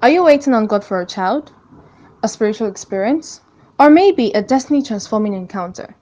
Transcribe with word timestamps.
Are 0.00 0.10
you 0.10 0.22
waiting 0.22 0.54
on 0.54 0.68
God 0.68 0.84
for 0.84 1.00
a 1.00 1.06
child, 1.06 1.52
a 2.22 2.28
spiritual 2.28 2.68
experience, 2.68 3.40
or 3.80 3.90
maybe 3.90 4.30
a 4.30 4.40
destiny 4.40 4.80
transforming 4.80 5.34
encounter? 5.34 5.92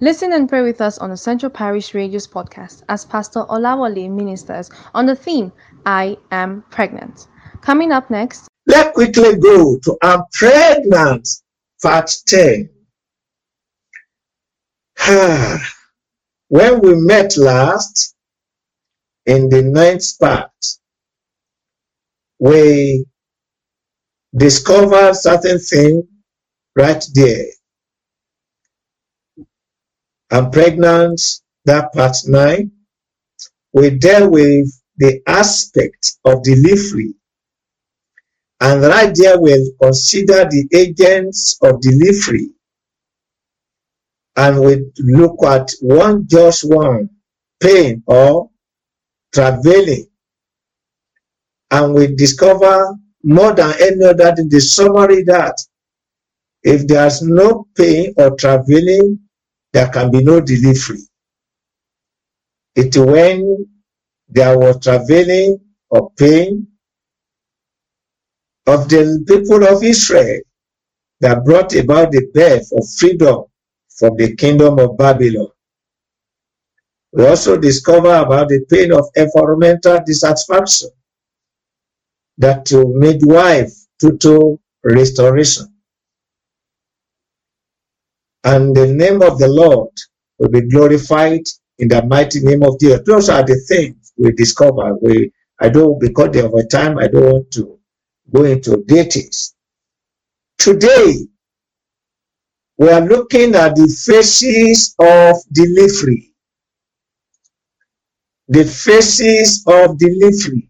Listen 0.00 0.32
and 0.34 0.48
pray 0.48 0.62
with 0.62 0.80
us 0.80 0.98
on 0.98 1.10
the 1.10 1.16
Central 1.16 1.50
Parish 1.50 1.92
Radio's 1.92 2.28
podcast 2.28 2.84
as 2.88 3.04
Pastor 3.04 3.40
Olawale 3.50 4.08
ministers 4.08 4.70
on 4.94 5.04
the 5.04 5.16
theme 5.16 5.50
I 5.84 6.16
am 6.30 6.62
pregnant. 6.70 7.26
Coming 7.60 7.90
up 7.90 8.08
next, 8.08 8.46
let's 8.68 8.94
quickly 8.94 9.36
go 9.36 9.76
to 9.80 9.98
I'm 10.00 10.22
pregnant, 10.32 11.28
part 11.82 12.08
10. 12.26 12.70
Ah, 15.00 15.72
when 16.46 16.80
we 16.82 16.94
met 16.94 17.36
last 17.36 18.14
in 19.26 19.48
the 19.48 19.62
ninth 19.62 20.06
part, 20.20 20.52
we 22.38 23.06
discovered 24.36 25.14
certain 25.14 25.58
thing 25.58 26.02
right 26.76 27.04
there. 27.14 27.46
I'm 30.30 30.50
pregnant, 30.50 31.20
that 31.66 31.92
part 31.92 32.16
nine. 32.26 32.72
We 33.72 33.90
deal 33.90 34.30
with 34.30 34.68
the 34.98 35.20
aspect 35.26 36.18
of 36.24 36.42
delivery. 36.42 37.14
And 38.60 38.82
right 38.82 39.14
there 39.14 39.40
we'll 39.40 39.66
consider 39.82 40.44
the 40.44 40.68
agents 40.74 41.58
of 41.62 41.80
delivery. 41.80 42.50
And 44.36 44.60
we 44.60 44.90
look 44.98 45.36
at 45.44 45.70
one 45.80 46.26
just 46.28 46.62
one, 46.64 47.10
pain 47.62 48.02
or 48.06 48.50
traveling. 49.34 50.06
And 51.70 51.94
we 51.94 52.14
discover 52.14 52.94
more 53.24 53.54
than 53.54 53.74
any 53.80 54.04
other 54.04 54.34
in 54.38 54.48
the 54.48 54.60
summary 54.60 55.22
that 55.24 55.56
if 56.62 56.86
there's 56.88 57.22
no 57.22 57.66
pain 57.76 58.14
or 58.18 58.36
traveling, 58.36 59.20
there 59.72 59.88
can 59.88 60.10
be 60.10 60.22
no 60.24 60.40
delivery. 60.40 61.00
It 62.76 62.96
when 62.96 63.66
there 64.28 64.58
was 64.58 64.82
traveling 64.82 65.58
or 65.90 66.10
pain 66.18 66.68
of 68.66 68.88
the 68.88 69.24
people 69.28 69.64
of 69.66 69.84
Israel 69.84 70.40
that 71.20 71.44
brought 71.44 71.74
about 71.76 72.12
the 72.12 72.26
birth 72.34 72.68
of 72.72 72.84
freedom 72.98 73.44
from 73.98 74.16
the 74.16 74.36
kingdom 74.36 74.78
of 74.80 74.98
Babylon. 74.98 75.48
We 77.12 77.26
also 77.26 77.58
discover 77.58 78.14
about 78.14 78.48
the 78.50 78.64
pain 78.70 78.92
of 78.92 79.06
environmental 79.16 80.00
dissatisfaction 80.06 80.90
that 82.40 82.66
to 82.66 82.86
midwife 82.96 83.72
total 84.02 84.60
restoration. 84.84 85.68
And 88.44 88.74
the 88.76 88.86
name 88.88 89.22
of 89.22 89.38
the 89.38 89.48
Lord 89.48 89.90
will 90.38 90.48
be 90.50 90.68
glorified 90.68 91.42
in 91.78 91.88
the 91.88 92.04
mighty 92.06 92.40
name 92.40 92.62
of 92.64 92.80
Jesus. 92.80 93.02
Those 93.06 93.28
are 93.28 93.44
the 93.44 93.56
things 93.68 94.12
we 94.18 94.32
discover. 94.32 94.96
We 95.02 95.32
I 95.60 95.68
don't 95.70 96.00
because 96.00 96.36
of 96.38 96.54
a 96.54 96.64
time 96.66 96.98
I 96.98 97.08
don't 97.08 97.24
want 97.32 97.50
to 97.52 97.78
go 98.34 98.44
into 98.44 98.84
details. 98.86 99.54
Today 100.58 101.16
we 102.78 102.90
are 102.90 103.02
looking 103.02 103.54
at 103.56 103.76
the 103.76 103.88
phases 104.06 104.94
of 105.00 105.36
delivery. 105.52 106.34
The 108.48 108.64
phases 108.64 109.64
of 109.68 109.98
delivery. 109.98 110.69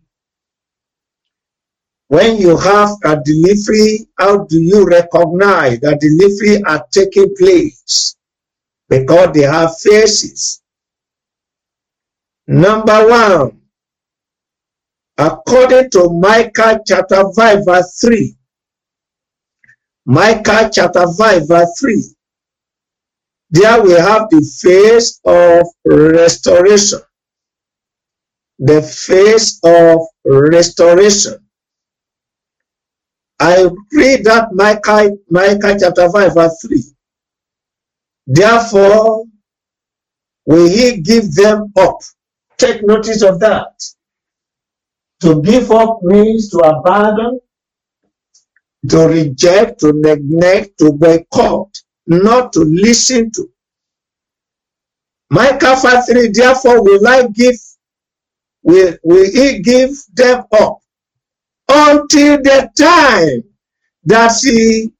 When 2.11 2.39
you 2.39 2.56
have 2.56 2.91
a 3.05 3.22
delivery, 3.25 4.08
how 4.19 4.39
do 4.39 4.61
you 4.61 4.84
recognize 4.84 5.78
that 5.78 6.00
delivery 6.00 6.61
are 6.64 6.84
taking 6.91 7.33
place? 7.39 8.16
Because 8.89 9.30
they 9.33 9.42
have 9.42 9.78
faces. 9.78 10.60
Number 12.48 13.09
one, 13.09 13.60
according 15.19 15.91
to 15.91 16.09
Micah 16.10 16.81
chapter 16.84 17.22
5 17.32 17.65
verse 17.65 18.00
3, 18.00 18.34
Micah 20.06 20.69
chapter 20.72 21.06
5 21.16 21.47
verse 21.47 21.78
3, 21.78 22.04
there 23.50 23.84
we 23.84 23.92
have 23.92 24.28
the 24.31 24.42
face 24.60 25.21
of 25.25 25.65
restoration. 25.87 26.98
The 28.59 28.82
face 28.82 29.60
of 29.62 30.00
restoration. 30.25 31.47
I 33.41 33.69
read 33.93 34.25
that 34.27 34.49
Micah, 34.53 35.11
Micah 35.31 35.77
chapter 35.81 36.11
5, 36.11 36.34
verse 36.34 36.59
3. 36.69 36.84
Therefore, 38.27 39.25
will 40.47 40.69
he 40.69 41.01
give 41.01 41.34
them 41.34 41.73
up? 41.78 41.99
Take 42.59 42.87
notice 42.87 43.23
of 43.23 43.41
that. 43.41 43.73
To 45.23 45.43
give 45.43 45.71
up 45.73 46.01
means 46.03 46.51
to 46.51 46.59
abandon, 46.59 47.41
to 48.89 48.99
reject, 49.09 49.81
to 49.81 49.93
neglect, 49.95 50.78
to 50.78 50.93
boycott, 50.93 51.71
not 52.07 52.53
to 52.55 52.61
listen 52.61 53.31
to. 53.33 53.49
Micah 55.31 55.77
5 55.77 56.07
3, 56.07 56.28
therefore 56.33 56.84
will 56.84 57.07
I 57.09 57.28
give, 57.28 57.57
will, 58.65 58.97
will 59.05 59.27
he 59.33 59.61
give 59.61 59.93
them 60.15 60.45
up 60.53 60.79
until 61.70 62.42
the 62.42 62.69
time 62.76 63.44
that 64.04 64.28
she 64.28 64.91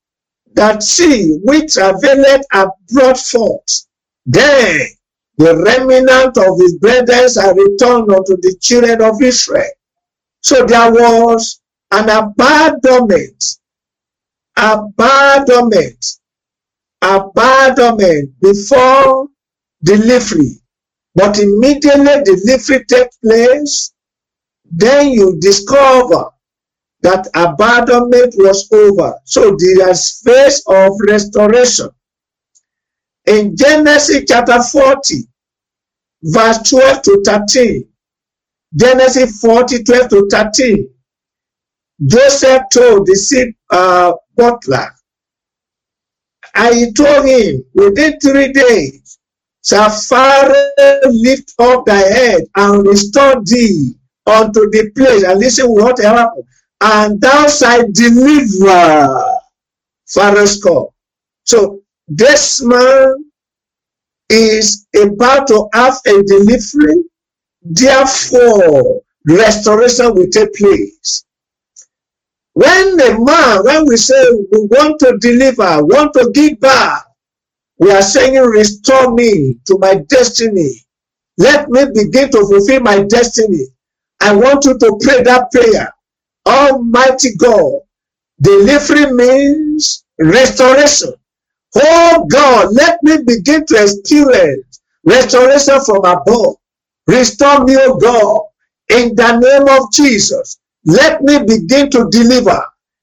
that 0.54 0.82
she 0.82 1.38
which 1.44 1.76
availeth 1.76 2.42
are 2.53 2.72
brought 2.92 3.19
forth. 3.19 3.86
Then 4.26 4.80
the 5.38 5.56
remnant 5.56 6.36
of 6.36 6.59
his 6.60 6.76
brethren 6.78 7.28
are 7.42 7.54
returned 7.54 8.12
unto 8.12 8.36
the 8.42 8.56
children 8.60 9.03
of 9.03 9.22
Israel. 9.22 9.70
So 10.42 10.66
there 10.66 10.92
was 10.92 11.60
an 11.92 12.09
abandonment, 12.09 13.44
abandonment, 14.56 16.06
abandonment 17.03 18.41
before 18.41 19.28
delivery. 19.82 20.60
But 21.14 21.38
immediately 21.38 22.22
delivery 22.25 22.84
takes 22.84 23.16
place, 23.19 23.92
then 24.70 25.10
you 25.10 25.38
discover 25.41 26.30
that 27.03 27.27
abandonment 27.34 28.34
was 28.37 28.69
over. 28.72 29.15
So 29.25 29.56
there 29.59 29.91
is 29.91 30.21
phase 30.25 30.62
of 30.66 30.93
restoration. 31.09 31.88
In 33.27 33.56
Genesis 33.56 34.25
chapter 34.28 34.62
40, 34.62 35.25
verse 36.22 36.59
12 36.69 37.03
to 37.03 37.22
13, 37.25 37.89
Genesis 38.75 39.41
40, 39.41 39.84
12 39.84 40.09
to 40.10 40.28
13, 40.31 40.89
Joseph 42.06 42.62
told 42.72 43.06
the 43.06 43.15
sick 43.15 43.55
uh, 43.71 44.12
butler, 44.37 44.91
and 46.55 46.75
he 46.75 46.93
told 46.93 47.27
him, 47.27 47.65
within 47.75 48.19
three 48.19 48.53
days, 48.53 49.19
shall 49.65 49.91
Pharaoh 49.91 51.00
lift 51.10 51.55
up 51.59 51.84
thy 51.84 51.99
head 51.99 52.43
and 52.56 52.87
restore 52.87 53.43
thee 53.44 53.94
unto 54.27 54.71
the 54.71 54.91
place. 54.97 55.22
And 55.22 55.39
listen 55.39 55.66
what 55.69 56.00
happened 56.00 56.44
and 56.80 57.20
thou 57.20 57.46
shalt 57.48 57.92
deliver 57.94 59.24
Pharaoh's 60.08 60.62
call. 60.62 60.94
So 61.44 61.82
this 62.08 62.62
man 62.62 63.14
is 64.30 64.86
about 64.96 65.48
to 65.48 65.68
have 65.74 65.96
a 66.06 66.22
delivery. 66.22 67.04
Therefore, 67.62 69.02
restoration 69.26 70.14
will 70.14 70.28
take 70.28 70.54
place. 70.54 71.24
When 72.54 72.97
the 72.97 73.18
man, 73.20 73.65
when 73.65 73.86
we 73.86 73.97
say 73.97 74.22
we 74.33 74.59
want 74.68 75.00
to 75.00 75.18
deliver, 75.21 75.84
want 75.86 76.15
to 76.15 76.30
give 76.34 76.60
back, 76.60 77.04
we 77.78 77.91
are 77.91 78.03
saying, 78.03 78.34
restore 78.42 79.12
me 79.15 79.56
to 79.66 79.78
my 79.80 79.97
destiny. 80.09 80.72
Let 81.38 81.71
me 81.71 81.86
begin 81.94 82.30
to 82.33 82.47
fulfill 82.47 82.80
my 82.80 83.03
destiny. 83.04 83.66
I 84.21 84.34
want 84.36 84.66
you 84.66 84.78
to 84.78 84.98
pray 85.03 85.22
that 85.22 85.50
prayer. 85.53 85.92
Almighty 86.47 87.37
God, 87.39 87.81
delivery 88.41 89.13
means 89.13 90.04
restoration. 90.21 91.15
Oh 91.77 92.27
God, 92.31 92.75
let 92.75 93.03
me 93.03 93.19
begin 93.25 93.66
to 93.66 93.83
experience 93.83 94.83
restoration 95.07 95.81
from 95.84 96.04
above. 96.04 96.57
Restore 97.09 97.65
me, 97.65 97.77
oh 97.78 97.97
God, 97.98 98.42
in 98.98 99.15
the 99.16 99.39
name 99.39 99.69
of 99.78 99.92
Jesus. 99.92 100.59
Let 100.87 101.22
me 101.22 101.41
begin 101.45 101.91
to 101.92 102.09
deliver, 102.10 102.63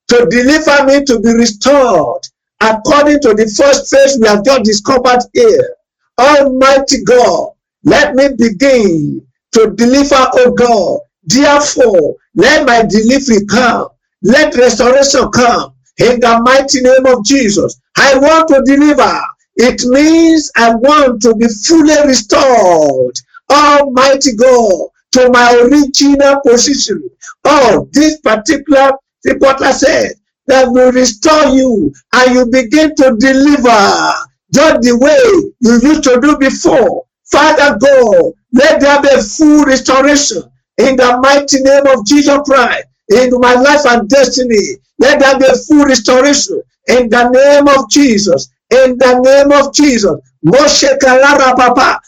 to 0.09 0.27
deliver 0.29 0.85
me 0.85 1.05
to 1.05 1.19
be 1.21 1.33
restored 1.33 2.23
according 2.61 3.21
to 3.21 3.33
the 3.35 3.47
first 3.57 3.89
phase 3.93 4.19
we 4.21 4.27
have 4.27 4.45
just 4.45 4.63
discovered 4.65 5.21
here. 5.33 5.75
Almighty 6.19 7.03
God, 7.05 7.51
let 7.85 8.15
me 8.15 8.29
begin 8.37 9.25
to 9.53 9.71
deliver, 9.71 10.15
oh 10.33 10.51
God, 10.53 10.99
Therefore, 11.27 12.15
let 12.35 12.67
my 12.67 12.83
delivery 12.83 13.45
come 13.47 13.89
Let 14.23 14.55
restoration 14.55 15.29
come 15.31 15.73
in 15.99 16.19
the 16.19 16.41
mighty 16.43 16.81
name 16.81 17.05
of 17.07 17.25
Jesus. 17.25 17.79
I 17.97 18.17
want 18.17 18.49
to 18.49 18.61
deliver. 18.65 19.19
It 19.57 19.81
means 19.85 20.51
I 20.57 20.75
want 20.75 21.21
to 21.23 21.35
be 21.35 21.47
fully 21.65 21.95
restored. 22.07 23.15
Almighty 23.51 24.35
God, 24.35 24.89
to 25.13 25.29
my 25.31 25.53
original 25.69 26.41
position. 26.45 27.03
Oh, 27.45 27.89
this 27.93 28.19
particular 28.21 28.91
reporter 29.25 29.71
said 29.73 30.13
that 30.47 30.67
will 30.71 30.91
restore 30.91 31.45
you 31.47 31.93
and 32.13 32.35
you 32.35 32.45
begin 32.47 32.95
to 32.95 33.15
deliver 33.19 34.13
just 34.53 34.81
the 34.81 34.97
way 34.99 35.51
you 35.61 35.89
used 35.89 36.03
to 36.05 36.19
do 36.21 36.37
before. 36.37 37.05
Father 37.31 37.77
God, 37.79 38.33
let 38.53 38.81
there 38.81 39.01
be 39.01 39.21
full 39.21 39.65
restoration 39.65 40.43
in 40.77 40.95
the 40.97 41.19
mighty 41.23 41.61
name 41.61 41.87
of 41.87 42.05
Jesus 42.05 42.37
Christ 42.45 42.85
into 43.09 43.39
my 43.39 43.55
life 43.55 43.85
and 43.87 44.09
destiny. 44.09 44.77
Let 44.99 45.19
there 45.19 45.39
be 45.39 45.47
full 45.67 45.85
restoration 45.85 46.61
in 46.87 47.09
the 47.09 47.29
name 47.29 47.67
of 47.67 47.89
Jesus. 47.89 48.49
In 48.71 48.97
the 48.97 49.19
name 49.19 49.51
of 49.53 49.73
Jesus. 49.73 50.13
Moshe 50.45 50.97
Kalara 50.99 51.55
Papa. 51.55 51.99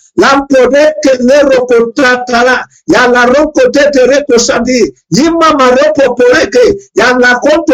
Kotatala. 1.67 2.63
Roko 3.27 3.71
tete 3.71 4.07
reko. 4.07 4.37
Yima 5.13 5.51
marepo 5.57 6.15
poreke. 6.17 6.75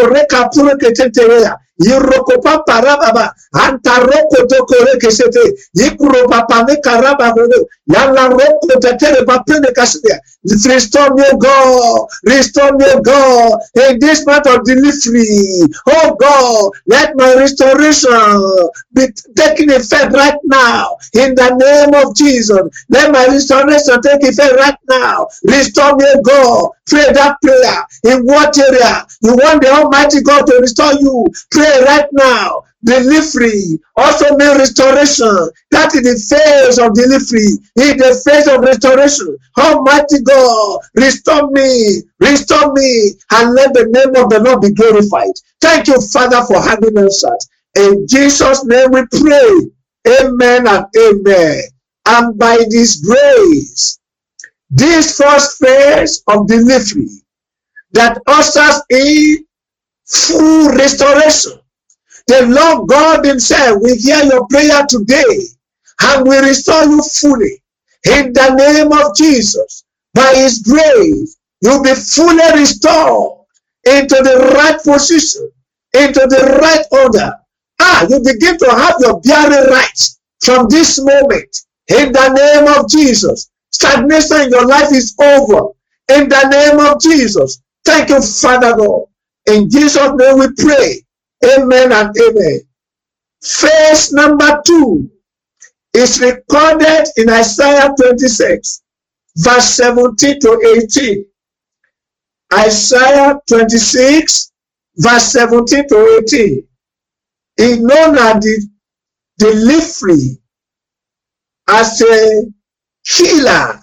Reka. 0.09 1.59
Yirokopa 1.81 2.63
parababa. 2.67 3.31
Antaroko 3.53 4.47
toko 4.49 4.75
reke 4.85 5.11
sete. 5.11 5.41
Yikuro 5.77 6.27
papa 6.29 6.63
ne 6.67 6.75
karaba 6.81 7.31
hono. 7.33 7.65
Ya 7.87 8.05
la 8.11 8.27
roko 8.29 8.79
tetere 8.81 9.25
papene 9.25 9.71
kasidia. 9.73 10.19
Restore 10.65 11.13
me, 11.15 11.25
God. 11.39 12.07
Restore 12.25 12.73
me, 12.77 12.85
God. 13.03 13.59
In 13.75 13.99
this 13.99 14.25
month 14.25 14.47
of 14.47 14.63
delivery. 14.65 15.67
Oh 15.87 16.15
God, 16.19 16.71
let 16.87 17.15
my 17.15 17.33
restoration 17.35 18.69
be 18.93 19.07
taking 19.35 19.71
effect 19.71 20.13
right 20.13 20.37
now. 20.45 20.97
In 21.13 21.35
the 21.35 21.49
name 21.55 21.93
of 22.05 22.15
Jesus. 22.15 22.61
Let 22.89 23.11
my 23.11 23.25
restoration 23.27 24.01
take 24.01 24.23
effect 24.23 24.55
right 24.55 24.77
now. 24.89 25.27
Restore 25.43 25.95
me, 25.97 26.05
God. 26.23 26.69
Pray 26.87 27.11
that 27.13 27.35
prayer. 27.41 27.83
In 28.15 28.23
what 28.25 28.57
area 28.57 29.05
you 29.21 29.33
want 29.33 29.61
the 29.61 29.69
Almighty 29.71 30.21
God 30.21 30.45
to 30.47 30.57
restore 30.61 30.93
you? 30.93 31.25
Pray 31.51 31.64
right 31.85 32.07
now 32.13 32.63
delivery, 32.83 33.79
also 33.97 34.35
mean 34.37 34.57
restoration. 34.57 35.49
That 35.71 35.93
is 35.95 36.03
the 36.03 36.17
phase 36.35 36.79
of 36.79 36.93
delivery, 36.93 37.57
in 37.77 37.97
the 37.97 38.13
phase 38.25 38.47
of 38.47 38.61
restoration. 38.61 39.37
Almighty 39.57 40.21
God, 40.23 40.79
restore 40.95 41.49
me, 41.51 42.03
restore 42.19 42.73
me, 42.73 43.13
and 43.33 43.53
let 43.55 43.73
the 43.73 43.85
name 43.89 44.15
of 44.23 44.29
the 44.29 44.39
Lord 44.41 44.61
be 44.61 44.71
glorified. 44.73 45.33
Thank 45.61 45.87
you, 45.87 45.99
Father, 46.13 46.43
for 46.45 46.61
having 46.61 46.97
answered. 46.97 47.39
In 47.75 48.07
Jesus' 48.07 48.65
name 48.65 48.91
we 48.91 49.05
pray. 49.11 49.71
Amen 50.21 50.67
and 50.67 50.85
amen. 50.97 51.61
And 52.07 52.37
by 52.39 52.57
this 52.69 52.97
grace, 53.05 53.99
this 54.69 55.17
first 55.17 55.59
phase 55.63 56.23
of 56.27 56.47
delivery 56.47 57.09
that 57.93 58.21
ushers 58.27 58.83
in 58.91 59.44
full 60.07 60.69
restoration 60.71 61.53
the 62.27 62.47
Lord 62.47 62.89
God 62.89 63.25
Himself 63.25 63.81
will 63.81 63.97
hear 63.97 64.23
your 64.25 64.47
prayer 64.47 64.85
today 64.89 65.47
and 66.03 66.27
will 66.27 66.43
restore 66.43 66.85
you 66.85 67.01
fully. 67.03 67.61
In 68.05 68.33
the 68.33 68.55
name 68.55 68.91
of 68.93 69.15
Jesus, 69.15 69.85
by 70.15 70.33
His 70.35 70.59
grace, 70.61 71.37
you'll 71.61 71.83
be 71.83 71.93
fully 71.95 72.59
restored 72.59 73.39
into 73.85 74.15
the 74.23 74.53
right 74.55 74.81
position, 74.83 75.51
into 75.93 76.21
the 76.27 76.59
right 76.61 76.85
order. 76.91 77.33
Ah, 77.81 78.07
you 78.09 78.19
begin 78.23 78.57
to 78.59 78.71
have 78.71 78.95
your 79.01 79.21
bearing 79.21 79.69
rights 79.71 80.19
from 80.41 80.67
this 80.69 80.99
moment. 81.03 81.55
In 81.89 82.11
the 82.13 82.29
name 82.33 82.79
of 82.79 82.89
Jesus, 82.89 83.51
stagnation 83.71 84.41
in 84.43 84.49
your 84.51 84.65
life 84.67 84.91
is 84.93 85.15
over. 85.21 85.69
In 86.09 86.29
the 86.29 86.49
name 86.49 86.79
of 86.87 87.01
Jesus, 87.01 87.61
thank 87.85 88.09
you, 88.09 88.21
Father 88.23 88.75
God. 88.77 89.05
In 89.47 89.69
Jesus' 89.69 90.11
name 90.15 90.39
we 90.39 90.47
pray. 90.57 91.01
Amen 91.45 91.91
and 91.91 92.15
amen. 92.17 92.61
Phase 93.43 94.13
number 94.13 94.61
two 94.65 95.09
is 95.93 96.19
recorded 96.21 97.05
in 97.17 97.29
Isaiah 97.29 97.91
26, 97.99 98.83
verse 99.37 99.65
17 99.75 100.39
to 100.41 100.83
18. 100.83 101.25
Isaiah 102.53 103.39
26, 103.47 104.51
verse 104.97 105.23
17 105.31 105.87
to 105.89 106.21
18. 106.27 106.67
Is 107.57 107.79
known 107.79 108.17
as 108.17 108.43
the 108.43 108.69
delivery 109.39 110.37
as 111.69 112.01
a 112.01 112.43
healer 113.05 113.79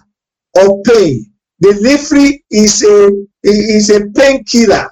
of 0.58 0.70
pain. 0.87 1.26
Delivery 1.61 2.44
is 2.50 2.82
a 2.85 3.11
is 3.44 3.91
a 3.91 4.06
painkiller. 4.11 4.92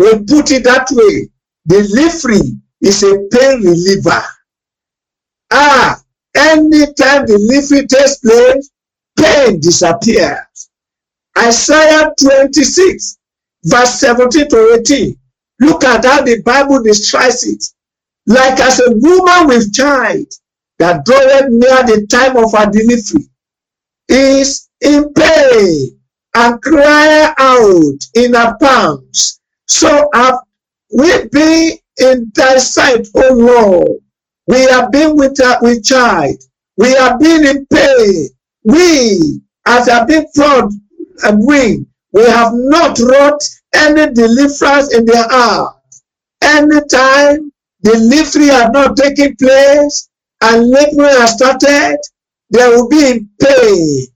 We 0.00 0.24
put 0.24 0.50
it 0.50 0.64
that 0.64 0.88
way. 0.92 1.28
Delivery 1.68 2.58
is 2.80 3.02
a 3.02 3.18
pain 3.30 3.62
reliever. 3.62 4.22
Ah, 5.52 6.00
anytime 6.34 7.26
delivery 7.26 7.86
takes 7.86 8.16
place, 8.16 8.70
pain 9.18 9.60
disappears. 9.60 10.70
Isaiah 11.36 12.14
26, 12.18 13.18
verse 13.64 14.00
17 14.00 14.48
to 14.48 14.78
18. 14.80 15.16
Look 15.60 15.84
at 15.84 16.06
how 16.06 16.22
the 16.22 16.40
Bible 16.44 16.82
describes 16.82 17.44
it. 17.46 17.62
Like 18.26 18.58
as 18.58 18.80
a 18.80 18.92
woman 18.92 19.48
with 19.48 19.74
child 19.74 20.28
that 20.78 21.04
draweth 21.04 21.50
near 21.50 21.82
the 21.84 22.06
time 22.06 22.38
of 22.38 22.52
her 22.52 22.70
delivery 22.70 23.28
is 24.08 24.70
in 24.80 25.12
pain 25.12 26.00
and 26.34 26.62
cry 26.62 27.34
out 27.36 27.98
in 28.14 28.32
her 28.32 28.56
palms. 28.58 29.39
So 29.70 30.10
have 30.14 30.36
we 30.96 31.28
be 31.32 31.80
in 32.00 32.32
thy 32.34 32.58
sight, 32.58 33.08
O 33.14 33.34
Lord. 33.34 34.02
We 34.48 34.62
have 34.64 34.92
been 34.92 35.16
with, 35.16 35.40
uh, 35.40 35.58
with 35.62 35.84
child. 35.84 36.36
We 36.78 36.92
have 36.94 37.20
been 37.20 37.46
in 37.46 37.66
pain. 37.66 38.28
We, 38.64 39.40
as 39.66 39.88
have 39.88 40.08
been 40.08 40.26
fraud 40.34 40.72
and 41.24 41.46
we, 41.46 41.86
we 42.12 42.24
have 42.24 42.52
not 42.54 42.98
wrought 42.98 43.42
any 43.74 44.12
deliverance 44.12 44.94
in 44.94 45.06
their 45.06 45.28
heart. 45.28 45.76
Anytime 46.42 47.52
delivery 47.82 48.48
has 48.48 48.70
not 48.72 48.96
taken 48.96 49.36
place 49.36 50.10
and 50.42 50.70
laboring 50.70 51.16
has 51.20 51.34
started, 51.34 51.98
there 52.50 52.70
will 52.70 52.88
be 52.88 53.10
in 53.12 53.30
pain. 53.40 54.06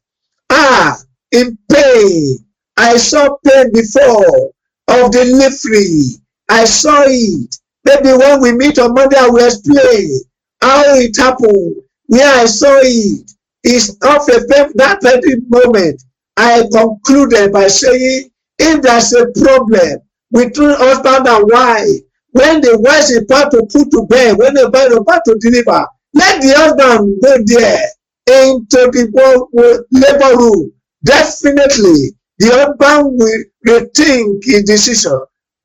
Ah, 0.50 0.98
in 1.32 1.58
pain. 1.70 2.38
I 2.76 2.96
saw 2.98 3.36
pain 3.46 3.72
before 3.72 4.52
of 4.88 5.10
delivery. 5.10 6.02
I 6.48 6.64
saw 6.64 7.04
it. 7.06 7.56
Maybe 7.84 8.12
when 8.12 8.40
we 8.40 8.52
meet 8.52 8.78
on 8.78 8.94
Monday, 8.94 9.16
I 9.18 9.28
will 9.28 9.46
explain 9.46 10.20
how 10.60 10.82
it 10.96 11.16
happened, 11.16 11.76
where 12.06 12.40
I 12.40 12.46
saw 12.46 12.78
it. 12.82 13.30
It's 13.62 13.90
of 13.90 14.28
a 14.28 14.40
that 14.76 14.98
very 15.02 15.40
moment. 15.48 16.02
I 16.36 16.64
concluded 16.72 17.52
by 17.52 17.68
saying, 17.68 18.30
if 18.58 18.82
there's 18.82 19.12
a 19.12 19.26
problem 19.40 20.00
between 20.32 20.70
husband 20.70 21.26
and 21.28 21.50
wife, 21.50 22.00
when 22.32 22.60
the 22.60 22.78
wife 22.80 23.04
is 23.04 23.22
about 23.22 23.50
to 23.52 23.66
put 23.72 23.90
to 23.92 24.06
bed, 24.08 24.36
when 24.38 24.54
the 24.54 24.70
wife 24.70 24.90
is 24.90 24.96
about 24.96 25.22
to 25.26 25.36
deliver, 25.40 25.86
let 26.14 26.42
the 26.42 26.54
husband 26.56 27.22
go 27.22 27.36
there 27.46 27.88
into 28.26 28.90
the 28.90 29.84
labor 29.92 30.36
room. 30.38 30.72
Definitely, 31.04 32.16
the 32.38 32.48
husband 32.52 33.18
will 33.18 33.44
rethink 33.66 34.44
his 34.44 34.64
decision. 34.64 35.20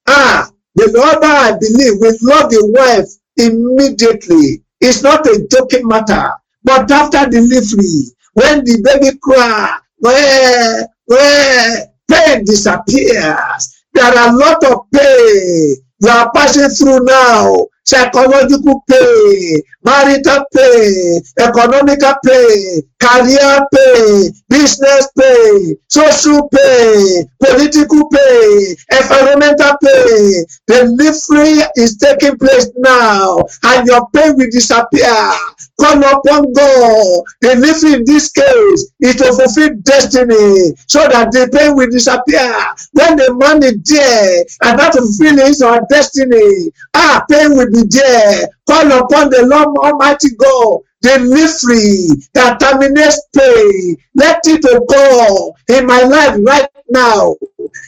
Ah, 0.07 0.49
The 0.75 0.91
lover, 0.97 1.25
I 1.25 1.57
believe, 1.59 1.93
will 1.99 2.17
love 2.23 2.49
the 2.51 2.63
wife 2.77 3.09
immediately. 3.37 4.63
It's 4.81 5.03
not 5.03 5.25
a 5.27 5.47
joking 5.51 5.87
matter. 5.87 6.31
But 6.63 6.89
after 6.91 7.29
delivery, 7.29 8.11
when 8.33 8.63
the 8.65 8.81
baby 8.83 9.17
cry, 9.21 9.79
where, 9.97 10.87
where, 11.05 11.87
pain 12.09 12.43
disappears. 12.45 13.83
There 13.93 14.05
are 14.05 14.29
a 14.29 14.37
lot 14.37 14.63
of 14.65 14.79
pain 14.93 15.75
you 16.01 16.09
are 16.09 16.31
passing 16.33 16.69
through 16.69 17.05
now. 17.05 17.55
Psychological 17.89 18.83
pain, 18.87 19.61
marital 19.83 20.45
pain, 20.55 21.21
economical 21.39 22.13
pain, 22.23 22.81
career 22.99 23.59
pain, 23.73 24.31
business 24.47 25.09
pain, 25.17 25.75
social 25.87 26.47
pain, 26.49 27.29
political 27.43 28.07
pain, 28.09 28.75
environmental 28.91 29.73
pain. 29.83 30.45
Delivery 30.67 31.63
is 31.77 31.97
taking 31.97 32.37
place 32.37 32.69
now, 32.77 33.39
and 33.63 33.87
your 33.87 34.07
pain 34.13 34.35
will 34.37 34.49
disappear. 34.51 35.33
Call 35.79 36.03
upon 36.03 36.51
God. 36.53 37.23
Delivery 37.41 37.93
in 37.93 38.03
this 38.05 38.31
case 38.31 38.91
is 38.99 39.15
to 39.15 39.31
fulfill 39.33 39.69
destiny 39.81 40.75
so 40.87 41.07
that 41.07 41.31
the 41.31 41.49
pain 41.57 41.75
will 41.75 41.89
disappear. 41.89 42.51
When 42.91 43.15
the 43.15 43.33
man 43.39 43.63
is 43.63 43.79
there 43.85 44.43
and 44.63 44.77
that 44.77 44.93
fulfill 44.93 45.45
his 45.45 45.61
or 45.61 45.79
destiny, 45.89 46.71
ah, 46.93 47.23
pain 47.31 47.55
will 47.55 47.71
be 47.71 47.78
there. 47.89 48.47
Call 48.67 48.91
upon 48.91 49.29
the 49.29 49.45
Lord 49.45 49.77
Almighty 49.77 50.29
God 50.37 50.79
the 51.01 51.17
delivery 51.17 52.27
that 52.33 52.59
terminates 52.59 53.21
pain. 53.35 53.95
Let 54.15 54.41
it 54.45 54.65
oh 54.67 54.85
go 54.85 55.75
in 55.75 55.85
my 55.85 56.01
life 56.03 56.37
right 56.45 56.69
now. 56.89 57.35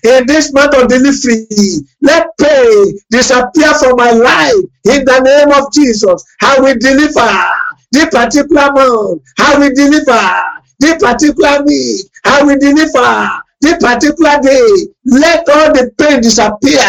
In 0.04 0.26
this 0.28 0.54
month 0.54 0.76
of 0.76 0.88
delivery, 0.88 1.48
let 2.02 2.28
pain 2.40 2.94
disappear 3.10 3.74
from 3.76 3.98
my 3.98 4.12
life 4.12 4.56
in 4.86 5.06
the 5.06 5.20
name 5.20 5.52
of 5.52 5.72
Jesus. 5.74 6.24
I 6.42 6.60
will 6.60 6.76
deliver 6.80 7.32
this 7.92 8.06
particular 8.10 8.72
month. 8.72 9.24
I 9.40 9.58
will 9.58 9.74
deliver 9.76 10.32
this 10.80 11.02
particular 11.02 11.64
week. 11.64 12.06
I 12.26 12.44
will 12.44 12.60
deliver 12.60 13.42
this 13.62 13.78
particular 13.84 14.40
day. 14.42 14.88
Let 15.06 15.50
all 15.50 15.74
the 15.74 15.92
pain 15.98 16.22
disappear 16.22 16.82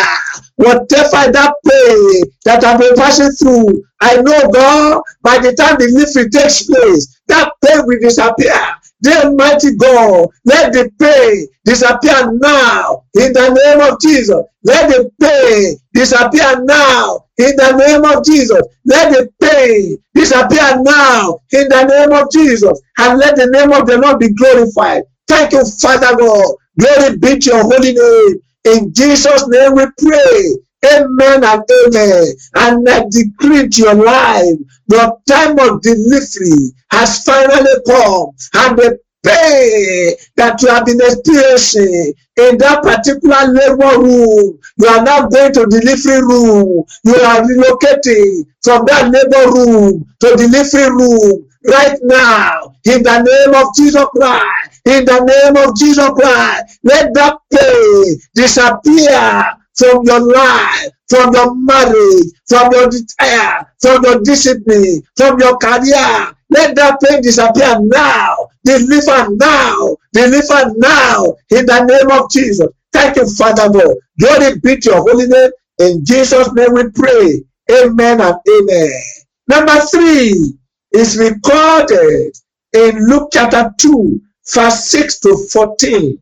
whatever 0.56 1.32
that 1.32 1.54
pain 1.68 2.22
that 2.44 2.64
I've 2.64 2.80
been 2.80 2.96
passing 2.96 3.32
through, 3.32 3.84
I 4.00 4.16
know 4.22 4.50
God, 4.50 5.02
by 5.22 5.38
the 5.38 5.54
time 5.54 5.76
the 5.78 5.88
delivery 5.88 6.30
takes 6.30 6.64
place, 6.64 7.20
that 7.28 7.52
pain 7.64 7.86
will 7.86 8.00
disappear. 8.00 8.54
Dear 9.02 9.32
mighty 9.34 9.76
God, 9.76 10.28
let 10.46 10.72
the 10.72 10.90
pain 11.00 11.48
disappear 11.64 12.32
now 12.34 13.04
in 13.16 13.32
the 13.32 13.50
name 13.50 13.80
of 13.92 14.00
Jesus. 14.00 14.42
Let 14.64 14.90
the 14.90 15.10
pain 15.20 15.76
disappear 15.94 16.64
now 16.64 17.24
in 17.38 17.56
the 17.56 17.76
name 17.76 18.04
of 18.04 18.24
Jesus. 18.24 18.62
Let 18.86 19.12
the 19.12 19.30
pain 19.42 19.98
disappear 20.14 20.82
now 20.82 21.38
in 21.52 21.68
the 21.68 21.84
name 21.84 22.12
of 22.12 22.30
Jesus. 22.32 22.80
And 22.98 23.18
let 23.18 23.36
the 23.36 23.48
name 23.48 23.72
of 23.72 23.86
the 23.86 23.98
Lord 23.98 24.20
be 24.20 24.32
glorified. 24.34 25.04
Thank 25.28 25.52
you, 25.52 25.64
Father 25.64 26.16
God. 26.16 26.56
Glory 26.78 27.18
be 27.18 27.38
to 27.38 27.50
your 27.52 27.62
holy 27.64 27.94
name. 27.94 28.40
In 28.66 28.94
Jesus' 28.94 29.48
name 29.48 29.74
we 29.76 29.86
pray. 29.98 30.56
Amen 30.92 31.44
and 31.44 31.62
amen. 31.86 32.24
And 32.56 32.88
I 32.90 33.04
decree 33.10 33.68
to 33.68 33.82
your 33.82 33.94
life, 33.94 34.58
your 34.90 35.18
time 35.28 35.58
of 35.60 35.82
delivery 35.82 36.72
has 36.90 37.24
finally 37.24 37.72
come. 37.86 38.30
And 38.54 38.78
the 38.78 38.98
pain 39.24 40.14
that 40.36 40.60
you 40.62 40.68
have 40.68 40.86
been 40.86 41.00
experiencing 41.00 42.14
in 42.38 42.58
that 42.58 42.82
particular 42.82 43.48
labor 43.54 44.02
room, 44.02 44.58
you 44.78 44.88
are 44.88 45.02
now 45.04 45.28
going 45.28 45.54
to 45.54 45.66
delivery 45.66 46.22
room. 46.22 46.84
You 47.04 47.14
are 47.16 47.42
relocating 47.42 48.44
from 48.64 48.84
that 48.86 49.10
labor 49.12 49.52
room 49.52 50.06
to 50.20 50.36
delivery 50.36 50.90
room 50.90 51.48
right 51.68 51.98
now 52.02 52.74
in 52.84 53.02
the 53.04 53.22
name 53.22 53.54
of 53.54 53.68
Jesus 53.76 54.04
Christ 54.16 54.71
in 54.86 55.04
the 55.04 55.20
name 55.24 55.56
of 55.68 55.76
Jesus 55.76 56.08
Christ. 56.10 56.80
Let 56.84 57.14
that 57.14 57.38
pain 57.52 58.16
disappear 58.34 59.44
from 59.76 60.02
your 60.04 60.20
life, 60.20 60.90
from 61.08 61.34
your 61.34 61.54
marriage, 61.56 62.26
from 62.48 62.72
your 62.72 62.88
desire, 62.90 63.66
from 63.80 64.04
your 64.04 64.20
discipline, 64.22 65.02
from 65.16 65.40
your 65.40 65.56
career. 65.58 66.34
Let 66.50 66.76
that 66.76 66.98
pain 67.02 67.22
disappear 67.22 67.78
now. 67.80 68.36
Deliver 68.64 69.28
now. 69.36 69.96
Deliver 70.12 70.72
now 70.76 71.24
in 71.50 71.66
the 71.66 71.84
name 71.84 72.10
of 72.20 72.30
Jesus. 72.30 72.68
Thank 72.92 73.16
you, 73.16 73.26
Father 73.36 73.70
God. 73.70 73.96
Glory 74.20 74.58
be 74.60 74.76
to 74.78 74.90
your 74.90 75.00
holy 75.00 75.26
name. 75.28 75.50
In 75.80 76.04
Jesus' 76.04 76.52
name 76.54 76.74
we 76.74 76.90
pray. 76.90 77.42
Amen 77.72 78.20
and 78.20 78.36
amen. 78.50 79.02
Number 79.48 79.80
three 79.86 80.54
is 80.92 81.18
recorded 81.18 82.32
in 82.74 83.08
Luke 83.08 83.30
chapter 83.32 83.72
2, 83.78 84.20
verse 84.54 84.84
6 84.86 85.20
to 85.20 85.48
14. 85.52 86.18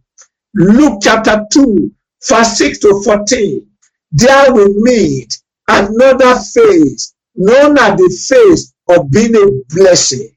Luke 0.54 1.00
chapter 1.02 1.44
2, 1.52 1.90
verse 2.28 2.58
6 2.58 2.78
to 2.80 3.02
14. 3.04 3.66
There 4.12 4.54
we 4.54 4.66
meet 4.82 5.34
another 5.68 6.36
phase 6.40 7.14
known 7.36 7.78
as 7.78 7.96
the 7.98 8.26
phase 8.28 8.74
of 8.88 9.10
being 9.10 9.36
a 9.36 9.46
blessing. 9.74 10.30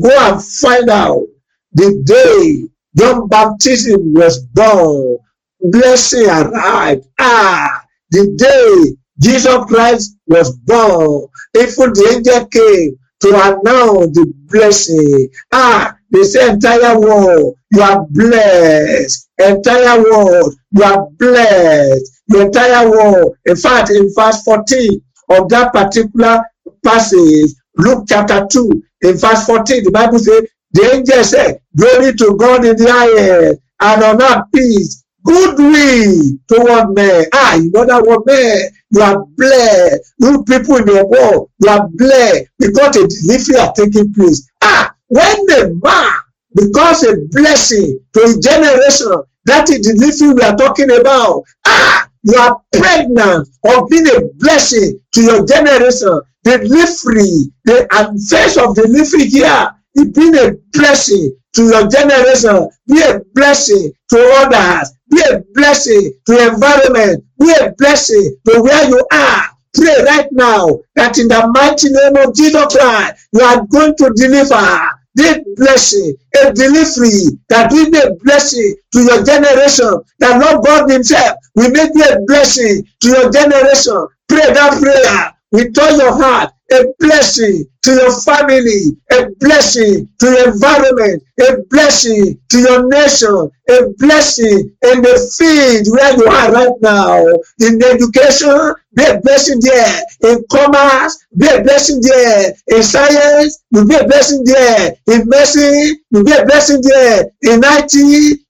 Go 0.00 0.10
and 0.18 0.44
find 0.44 0.88
out 0.90 1.26
the 1.72 2.02
day 2.04 2.68
John 2.96 3.28
baptism 3.28 4.14
was 4.14 4.40
born. 4.40 5.18
Blessing 5.60 6.26
arrived. 6.28 7.06
Ah, 7.20 7.84
the 8.10 8.26
day 8.36 8.96
Jesus 9.20 9.64
Christ 9.66 10.16
was 10.26 10.56
born. 10.58 11.28
Even 11.56 11.92
the 11.92 12.14
angel 12.16 12.46
came 12.46 12.98
to 13.20 13.28
announce 13.30 14.16
the 14.16 14.32
blessing. 14.48 15.28
Ah, 15.52 15.95
they 16.10 16.22
say 16.22 16.50
entire 16.50 16.98
world, 16.98 17.56
you 17.72 17.82
are 17.82 18.06
blessed. 18.10 19.28
Entire 19.38 20.02
world, 20.02 20.54
you 20.70 20.82
are 20.82 21.08
blessed. 21.18 22.22
The 22.28 22.40
entire 22.42 22.90
world. 22.90 23.36
In 23.46 23.56
fact, 23.56 23.90
in 23.90 24.08
verse 24.14 24.42
14 24.42 25.00
of 25.30 25.48
that 25.48 25.72
particular 25.72 26.40
passage, 26.84 27.52
Luke 27.76 28.04
chapter 28.08 28.46
2, 28.50 28.82
in 29.02 29.16
verse 29.16 29.46
14, 29.46 29.84
the 29.84 29.90
Bible 29.90 30.18
says, 30.18 30.42
the 30.72 30.94
angel 30.94 31.24
said, 31.24 31.60
Glory 31.76 32.12
to 32.14 32.36
God 32.36 32.64
in 32.64 32.76
the 32.76 32.90
highest, 32.90 33.60
and 33.80 34.02
on 34.02 34.22
earth 34.22 34.44
peace, 34.54 35.04
goodwill 35.24 36.38
toward 36.48 36.94
men. 36.94 37.26
Ah, 37.34 37.54
you 37.56 37.70
know 37.70 37.84
that 37.84 38.02
word, 38.02 38.20
man. 38.26 38.70
You 38.90 39.02
are 39.02 39.24
blessed. 39.36 40.14
You 40.20 40.44
people 40.44 40.76
in 40.76 40.86
the 40.86 41.06
world, 41.06 41.50
you 41.60 41.68
are 41.68 41.88
blessed 41.88 42.46
because 42.58 42.96
a 42.96 43.06
delivery 43.08 43.56
are 43.56 43.72
taking 43.72 44.12
place. 44.14 44.48
Ah, 44.62 44.94
when 45.08 45.46
the 45.46 45.80
man 45.82 46.12
becomes 46.54 47.02
a 47.04 47.16
blessing 47.30 48.00
to 48.14 48.20
a 48.22 48.40
generation, 48.40 49.22
that 49.46 49.70
is 49.70 49.86
the 49.86 49.94
delivery 49.94 50.34
we 50.34 50.42
are 50.42 50.56
talking 50.56 50.90
about. 51.00 51.44
Ah, 51.66 52.08
you 52.22 52.34
are 52.36 52.60
pregnant 52.72 53.48
of 53.66 53.88
being 53.88 54.06
a 54.08 54.20
blessing 54.36 54.98
to 55.12 55.22
your 55.22 55.46
generation. 55.46 56.20
Delivery, 56.44 57.52
the 57.64 57.86
advance 57.92 58.56
of 58.56 58.74
delivery 58.74 59.26
here 59.28 59.70
is 59.94 60.10
being 60.12 60.34
a 60.36 60.52
blessing 60.72 61.36
to 61.54 61.62
your 61.64 61.88
generation. 61.88 62.68
Be 62.88 63.00
a 63.02 63.20
blessing 63.34 63.92
to 64.10 64.18
others. 64.38 64.92
Be 65.10 65.20
a 65.30 65.40
blessing 65.54 66.12
to 66.26 66.52
environment. 66.52 67.24
Be 67.38 67.52
a 67.60 67.72
blessing 67.78 68.36
to 68.46 68.62
where 68.62 68.88
you 68.88 69.06
are. 69.12 69.44
Pray 69.74 70.02
right 70.04 70.28
now 70.32 70.66
that 70.96 71.18
in 71.18 71.28
the 71.28 71.52
mighty 71.54 71.90
name 71.90 72.16
of 72.26 72.34
Jesus 72.34 72.76
Christ, 72.76 73.28
you 73.32 73.40
are 73.42 73.66
going 73.66 73.94
to 73.96 74.10
deliver 74.16 74.90
this 75.16 75.40
blessing, 75.56 76.14
a 76.44 76.52
delivery 76.54 77.38
that 77.50 77.70
be 77.70 77.84
a 77.98 78.14
blessing 78.24 78.76
to 78.92 79.00
your 79.02 79.24
generation. 79.24 79.92
That 80.20 80.40
Lord 80.40 80.64
God 80.64 80.90
Himself 80.90 81.38
will 81.56 81.72
make 81.72 81.92
you 81.94 82.04
a 82.04 82.18
blessing 82.26 82.84
to 83.02 83.08
your 83.08 83.32
generation. 83.32 84.08
Pray 84.28 84.52
that 84.54 84.80
prayer 84.82 85.34
with 85.52 85.78
all 85.78 85.98
your 85.98 86.14
heart 86.22 86.52
a 86.72 86.84
blessing 87.00 87.66
to 87.86 87.92
your 87.92 88.20
family, 88.20 88.98
a 89.12 89.30
blessing 89.38 90.08
to 90.18 90.26
your 90.26 90.52
environment, 90.52 91.22
a 91.38 91.58
blessing 91.70 92.36
to 92.48 92.58
your 92.58 92.88
nation, 92.88 93.48
a 93.70 93.78
blessing 93.98 94.74
in 94.90 95.02
the 95.02 95.16
field 95.38 95.86
where 95.94 96.16
you 96.16 96.26
are 96.26 96.50
right 96.50 96.74
now, 96.82 97.24
in 97.60 97.80
education, 97.84 98.74
be 98.96 99.04
a 99.04 99.20
blessing 99.20 99.60
there, 99.60 100.02
in 100.24 100.44
commerce, 100.50 101.26
be 101.38 101.46
a 101.46 101.62
blessing 101.62 102.00
there, 102.02 102.52
in 102.66 102.82
science, 102.82 103.62
you 103.70 103.84
be 103.84 103.94
a 103.94 104.04
blessing 104.04 104.42
there, 104.44 104.96
in 105.06 105.28
medicine, 105.28 105.96
you 106.10 106.24
be 106.24 106.32
a 106.32 106.44
blessing 106.44 106.80
there, 106.82 107.22
in 107.42 107.60
IT, 107.62 107.94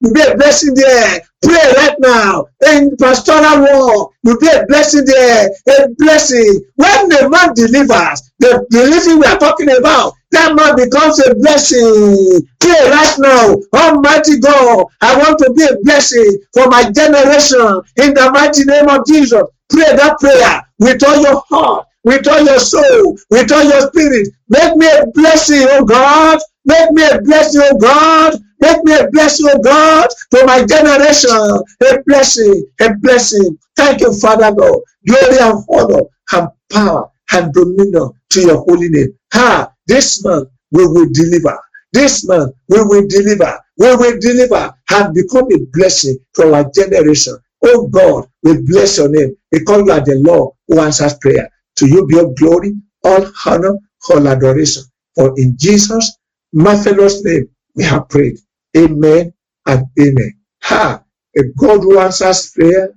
you 0.00 0.12
be 0.14 0.22
a 0.22 0.34
blessing 0.34 0.72
there, 0.74 1.20
Pray 1.42 1.72
right 1.76 1.94
now. 2.00 2.46
In 2.66 2.96
pastoral 2.96 3.60
war. 3.60 4.10
You 4.24 4.36
be 4.38 4.48
a 4.48 4.66
blessing 4.66 5.04
there, 5.04 5.48
a 5.68 5.88
blessing. 5.96 6.60
When 6.74 7.08
the 7.08 7.28
man 7.30 7.54
delivers, 7.54 8.25
the 8.38 8.66
delivery 8.70 9.16
we 9.16 9.24
are 9.24 9.38
talking 9.38 9.70
about, 9.70 10.12
that 10.32 10.54
man 10.54 10.76
becomes 10.76 11.18
a 11.20 11.34
blessing. 11.34 12.42
Pray 12.60 12.90
right 12.90 13.16
now, 13.18 13.56
Almighty 13.72 14.40
God. 14.40 14.84
I 15.00 15.16
want 15.18 15.38
to 15.40 15.52
be 15.54 15.64
a 15.64 15.76
blessing 15.82 16.38
for 16.52 16.68
my 16.68 16.90
generation 16.90 17.80
in 17.96 18.14
the 18.14 18.30
mighty 18.32 18.64
name 18.64 18.88
of 18.88 19.06
Jesus. 19.06 19.42
Pray 19.70 19.96
that 19.96 20.18
prayer 20.20 20.62
with 20.78 21.02
all 21.04 21.22
your 21.22 21.42
heart, 21.48 21.86
with 22.04 22.28
all 22.28 22.44
your 22.44 22.58
soul, 22.58 23.16
with 23.30 23.50
all 23.52 23.64
your 23.64 23.88
spirit. 23.88 24.28
Make 24.48 24.76
me 24.76 24.86
a 24.86 25.06
blessing, 25.14 25.66
oh 25.70 25.84
God. 25.84 26.38
Make 26.66 26.90
me 26.92 27.04
a 27.08 27.20
blessing, 27.22 27.62
oh 27.64 27.78
God. 27.78 28.34
Make 28.60 28.84
me 28.84 28.98
a 28.98 29.08
blessing, 29.10 29.46
oh 29.50 29.60
God, 29.62 30.08
to 30.32 30.46
my 30.46 30.64
generation. 30.64 31.30
A 31.30 32.02
blessing, 32.04 32.66
a 32.80 32.94
blessing. 33.00 33.58
Thank 33.76 34.00
you, 34.02 34.12
Father 34.20 34.54
God. 34.54 34.80
Glory 35.06 35.38
and 35.40 35.64
honor 35.70 36.02
and 36.32 36.48
power 36.70 37.10
and 37.32 37.52
dominion 37.54 38.10
to 38.30 38.40
your 38.42 38.58
holy 38.64 38.88
name. 38.90 39.18
Ha! 39.34 39.72
This 39.86 40.24
month 40.24 40.50
we 40.72 40.86
will 40.86 41.08
deliver. 41.12 41.58
This 41.92 42.26
month 42.28 42.54
we 42.68 42.82
will 42.82 43.06
deliver. 43.08 43.58
We 43.78 43.96
will 43.96 44.18
deliver 44.20 44.74
and 44.92 45.14
become 45.14 45.46
a 45.52 45.58
blessing 45.72 46.18
to 46.36 46.54
our 46.54 46.70
generation. 46.74 47.38
Oh 47.64 47.88
God, 47.88 48.28
we 48.42 48.62
bless 48.62 48.98
your 48.98 49.08
name 49.10 49.36
because 49.50 49.82
you 49.86 49.92
are 49.92 50.00
the 50.04 50.20
Lord 50.24 50.54
who 50.68 50.80
answers 50.80 51.14
prayer. 51.20 51.50
To 51.78 51.88
you 51.88 52.06
be 52.06 52.18
all 52.18 52.34
glory, 52.34 52.74
all 53.04 53.26
honor, 53.46 53.78
all 54.10 54.28
adoration. 54.28 54.84
For 55.16 55.34
in 55.38 55.56
Jesus' 55.58 56.18
marvelous 56.52 57.24
name 57.24 57.48
we 57.74 57.84
have 57.84 58.08
prayed. 58.08 58.38
Amen 58.76 59.32
and 59.66 59.86
amen. 60.00 60.34
Ha! 60.64 61.02
A 61.38 61.42
God 61.58 61.80
who 61.82 61.98
answers 62.00 62.50
prayer 62.52 62.90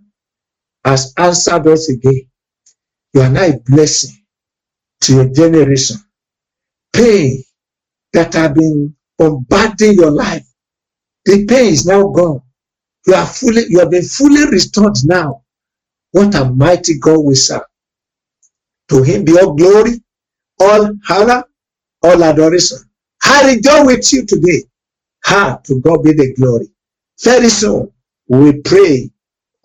has 0.86 1.14
answered 1.18 1.68
us 1.68 1.90
again. 1.90 2.28
You 3.14 3.22
are 3.24 3.30
now 3.32 3.46
a 3.46 3.60
blessing 3.66 4.16
to 5.02 5.14
your 5.16 5.30
generation. 5.30 5.98
Pain 6.94 7.44
that 8.14 8.34
have 8.36 8.56
been 8.56 8.96
bombarding 9.18 9.94
your 9.94 10.12
life, 10.12 10.46
the 11.26 11.46
pain 11.48 11.74
is 11.74 11.86
now 11.86 12.08
gone. 12.10 12.42
You 13.08 13.16
are 13.16 13.28
fully, 13.28 13.64
you 13.70 13.80
have 13.80 13.92
been 13.92 14.04
fully 14.04 14.46
restored 14.52 14.98
now. 15.06 15.44
What 16.12 16.36
a 16.36 16.46
mighty 16.52 17.00
God 17.00 17.20
we 17.22 17.36
serve. 17.36 17.64
To 18.90 19.04
him 19.04 19.26
be 19.26 19.38
all 19.40 19.56
glory, 19.56 20.02
all 20.60 20.92
honor, 21.10 21.44
all 22.04 22.24
adoration. 22.24 22.80
I 23.24 23.56
rejoice 23.56 23.86
with 23.88 24.14
you 24.14 24.26
today. 24.28 24.64
Ha, 25.26 25.60
to 25.66 25.82
God 25.82 26.04
be 26.04 26.14
the 26.14 26.34
glory. 26.36 26.70
Very 27.24 27.50
soon, 27.50 27.92
we 28.30 28.62
pray 28.62 29.10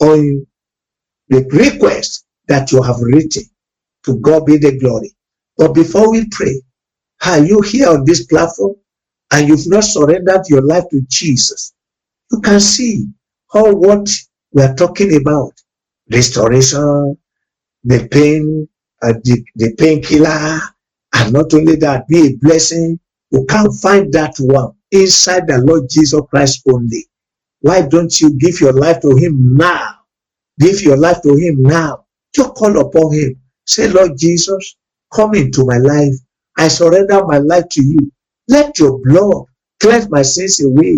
on 0.00 0.46
the 1.28 1.44
request 1.52 2.26
that 2.48 2.72
you 2.72 2.82
have 2.82 3.00
written. 3.00 3.44
To 4.04 4.16
God 4.18 4.46
be 4.46 4.58
the 4.58 4.78
glory. 4.78 5.12
But 5.58 5.74
before 5.74 6.10
we 6.10 6.28
pray, 6.30 6.60
are 7.26 7.40
you 7.44 7.60
here 7.62 7.88
on 7.90 8.04
this 8.04 8.26
platform 8.26 8.76
and 9.32 9.48
you've 9.48 9.68
not 9.68 9.84
surrendered 9.84 10.42
your 10.48 10.62
life 10.62 10.84
to 10.90 11.02
Jesus? 11.08 11.74
You 12.32 12.40
can 12.40 12.60
see 12.60 13.06
how 13.52 13.72
what 13.74 14.08
we 14.52 14.62
are 14.62 14.74
talking 14.74 15.16
about 15.20 15.52
restoration, 16.12 17.18
the 17.84 18.08
pain, 18.10 18.68
uh, 19.02 19.14
the, 19.24 19.44
the 19.56 19.74
painkiller, 19.76 20.60
and 21.14 21.32
not 21.32 21.54
only 21.54 21.76
that, 21.76 22.08
be 22.08 22.28
a 22.28 22.36
blessing. 22.36 23.00
You 23.30 23.46
can't 23.48 23.72
find 23.82 24.12
that 24.14 24.34
one 24.40 24.74
inside 24.92 25.48
the 25.48 25.58
Lord 25.58 25.84
Jesus 25.90 26.20
Christ 26.30 26.62
only. 26.72 27.06
Why 27.60 27.82
don't 27.82 28.20
you 28.20 28.34
give 28.38 28.60
your 28.60 28.72
life 28.74 29.00
to 29.02 29.16
Him 29.16 29.56
now? 29.56 29.96
Give 30.60 30.80
your 30.82 30.96
life 30.98 31.22
to 31.22 31.36
Him 31.36 31.62
now. 31.62 32.06
Just 32.34 32.54
call 32.54 32.78
upon 32.80 33.14
Him. 33.14 33.40
Say, 33.66 33.88
Lord 33.88 34.12
Jesus, 34.18 34.76
come 35.14 35.34
into 35.36 35.64
my 35.66 35.78
life. 35.78 36.14
I 36.58 36.68
surrender 36.68 37.24
my 37.26 37.38
life 37.38 37.66
to 37.72 37.84
you. 37.84 38.12
Let 38.48 38.78
your 38.78 39.00
blood 39.04 39.46
cleanse 39.80 40.10
my 40.10 40.22
sins 40.22 40.62
away. 40.64 40.96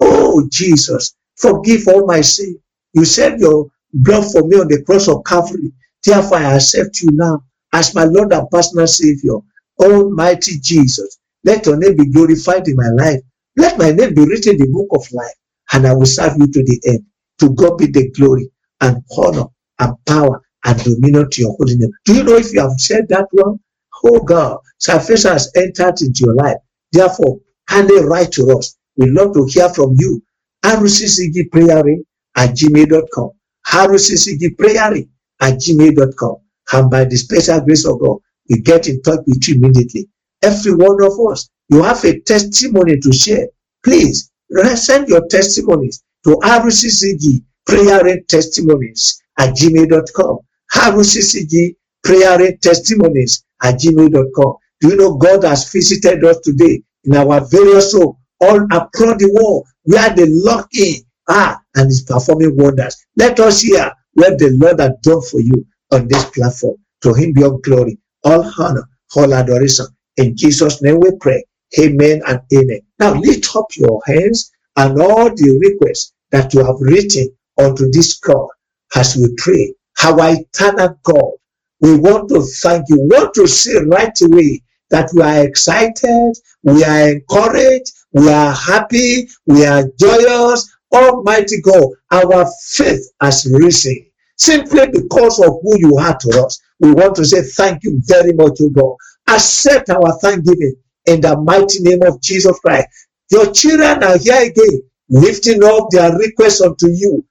Oh, 0.00 0.48
Jesus, 0.52 1.14
forgive 1.36 1.88
all 1.88 2.06
my 2.06 2.22
sin. 2.22 2.58
You 2.94 3.06
shed 3.06 3.40
your 3.40 3.68
blood 3.94 4.30
for 4.32 4.44
me 4.48 4.58
on 4.60 4.68
the 4.68 4.82
cross 4.84 5.08
of 5.08 5.24
Calvary. 5.24 5.72
Therefore, 6.04 6.38
I 6.38 6.56
accept 6.56 7.00
you 7.02 7.10
now 7.12 7.44
as 7.74 7.94
my 7.94 8.04
Lord 8.04 8.32
and 8.34 8.50
personal 8.50 8.88
Savior. 8.88 9.36
Almighty 9.80 10.60
Jesus, 10.60 11.18
let 11.44 11.66
your 11.66 11.78
name 11.78 11.96
be 11.96 12.10
glorified 12.10 12.68
in 12.68 12.76
my 12.76 12.90
life. 12.90 13.20
Let 13.56 13.78
my 13.78 13.92
name 13.92 14.14
be 14.14 14.26
written 14.26 14.54
in 14.54 14.58
the 14.60 14.68
book 14.72 14.88
of 14.92 15.12
life, 15.12 15.34
and 15.72 15.86
I 15.86 15.94
will 15.94 16.06
serve 16.06 16.36
you 16.38 16.48
to 16.52 16.64
the 16.64 16.82
end. 16.86 17.04
To 17.40 17.50
God 17.50 17.78
be 17.78 17.86
the 17.86 18.10
glory 18.12 18.50
and 18.80 19.02
honor 19.18 19.46
and 19.80 19.94
power 20.06 20.42
and 20.64 20.82
dominion 20.82 21.30
to 21.30 21.42
your 21.42 21.56
holy 21.56 21.76
name. 21.76 21.90
Do 22.04 22.14
you 22.14 22.24
know 22.24 22.36
if 22.36 22.52
you 22.52 22.60
have 22.60 22.78
said 22.78 23.08
that 23.08 23.26
one? 23.30 23.58
Oh 24.04 24.20
God, 24.20 24.58
salvation 24.78 25.32
has 25.32 25.50
entered 25.56 26.00
into 26.00 26.24
your 26.24 26.34
life. 26.34 26.58
Therefore, 26.92 27.40
kindly 27.68 28.04
write 28.04 28.32
to 28.32 28.56
us. 28.56 28.76
We'd 28.96 29.10
love 29.10 29.34
to 29.34 29.46
hear 29.46 29.68
from 29.70 29.94
you. 29.98 30.22
RCCG 30.64 31.50
prayering 31.50 32.04
at 32.36 32.50
gmail.com. 32.50 33.30
RCCG 33.66 34.56
prayering 34.56 35.08
at 35.40 35.54
gmail.com. 35.54 36.36
And 36.72 36.90
by 36.90 37.04
the 37.04 37.16
special 37.16 37.60
grace 37.60 37.86
of 37.86 38.00
God, 38.00 38.18
we 38.48 38.60
get 38.60 38.88
in 38.88 39.00
touch 39.02 39.20
with 39.26 39.46
you 39.48 39.56
immediately. 39.56 40.08
Every 40.42 40.74
one 40.74 41.02
of 41.02 41.12
us, 41.30 41.48
you 41.68 41.82
have 41.82 42.04
a 42.04 42.20
testimony 42.20 42.98
to 43.00 43.12
share. 43.12 43.46
Please 43.84 44.30
send 44.74 45.08
your 45.08 45.26
testimonies 45.28 46.02
to 46.24 46.30
RCCG 46.42 47.42
prayering 47.66 48.24
testimonies 48.28 49.22
at 49.38 49.54
gmail.com. 49.54 50.38
RCCG 50.74 51.76
prayering 52.04 52.58
testimonies 52.62 53.44
at 53.62 53.76
gmail.com. 53.76 54.54
Do 54.80 54.88
you 54.88 54.96
know 54.96 55.16
God 55.16 55.44
has 55.44 55.70
visited 55.72 56.24
us 56.24 56.38
today 56.44 56.82
in 57.04 57.16
our 57.16 57.40
various 57.50 57.92
homes 57.94 58.16
all 58.40 58.62
across 58.72 59.18
the 59.18 59.30
world 59.34 59.66
where 59.84 60.10
the 60.14 60.26
lock 60.44 60.68
in 60.74 60.96
ah 61.28 61.60
and 61.76 61.90
is 61.90 62.02
performing 62.02 62.56
wonders. 62.56 62.96
Let 63.16 63.40
us 63.40 63.62
hear 63.62 63.92
what 64.14 64.38
the 64.38 64.50
Lord 64.60 64.80
has 64.80 64.92
done 65.02 65.22
for 65.22 65.40
you 65.40 65.66
on 65.92 66.08
this 66.08 66.24
platform. 66.30 66.76
To 67.02 67.14
him 67.14 67.34
be 67.34 67.44
all 67.44 67.58
glory, 67.58 67.98
all 68.24 68.50
honor, 68.60 68.88
all 69.16 69.34
adoration. 69.34 69.86
In 70.18 70.36
Jesus' 70.36 70.82
name 70.82 71.00
we 71.00 71.12
pray. 71.20 71.44
Amen 71.80 72.22
and 72.28 72.40
amen. 72.54 72.80
Now 73.00 73.14
lift 73.14 73.54
up 73.56 73.66
your 73.76 74.02
hands 74.06 74.50
and 74.76 75.00
all 75.02 75.30
the 75.30 75.58
requests 75.62 76.14
that 76.32 76.54
you 76.54 76.64
have 76.64 76.76
written 76.80 77.30
unto 77.58 77.90
this 77.92 78.18
God 78.18 78.48
as 78.96 79.16
we 79.16 79.34
pray. 79.38 79.74
Our 80.04 80.34
eternal 80.34 80.98
God, 81.04 81.32
we 81.80 81.96
want 81.98 82.28
to 82.30 82.42
thank 82.62 82.86
you. 82.88 83.00
We 83.00 83.16
want 83.16 83.34
to 83.34 83.46
say 83.48 83.76
right 83.86 84.16
away 84.22 84.62
that 84.90 85.10
we 85.14 85.22
are 85.22 85.44
excited, 85.44 86.34
we 86.64 86.84
are 86.84 87.10
encouraged, 87.10 87.92
we 88.12 88.28
are 88.30 88.54
happy, 88.54 89.28
we 89.46 89.66
are 89.66 89.84
joyous. 90.00 90.70
Almighty 90.92 91.60
God, 91.62 91.84
our 92.12 92.46
faith 92.68 93.02
has 93.20 93.46
risen 93.52 94.06
simply 94.36 94.88
because 94.92 95.40
of 95.40 95.60
who 95.62 95.78
you 95.78 95.98
are 95.98 96.16
to 96.18 96.44
us. 96.46 96.60
We 96.80 96.92
want 96.92 97.16
to 97.16 97.24
say 97.26 97.42
thank 97.42 97.84
you 97.84 98.00
very 98.06 98.32
much, 98.34 98.58
O 98.62 98.70
God. 98.70 98.96
Accept 99.28 99.90
our 99.90 100.18
thanksgiving 100.20 100.74
in 101.06 101.20
the 101.20 101.36
mighty 101.40 101.80
name 101.82 102.02
of 102.04 102.20
Jesus 102.22 102.58
Christ. 102.60 102.88
Your 103.30 103.52
children 103.52 104.04
are 104.04 104.18
here 104.18 104.50
again, 104.50 104.82
lifting 105.10 105.64
up 105.64 105.88
their 105.90 106.16
requests 106.18 106.62
unto 106.62 106.88
you. 106.90 107.24